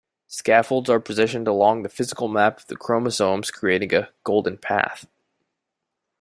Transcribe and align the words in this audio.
Scaffolds 0.25 0.89
are 0.89 0.99
positioned 0.99 1.47
along 1.47 1.83
the 1.83 1.87
physical 1.89 2.27
map 2.27 2.57
of 2.61 2.65
the 2.65 2.75
chromosomes 2.75 3.51
creating 3.51 3.93
a 3.93 4.09
"golden 4.23 4.57
path". 4.57 5.05